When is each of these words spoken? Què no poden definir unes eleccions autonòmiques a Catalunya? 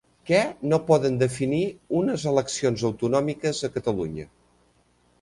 Què 0.27 0.37
no 0.71 0.79
poden 0.87 1.19
definir 1.25 1.61
unes 2.01 2.27
eleccions 2.33 2.89
autonòmiques 2.93 3.65
a 3.71 3.75
Catalunya? 3.79 4.31